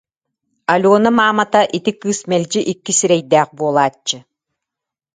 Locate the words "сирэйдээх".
2.99-3.49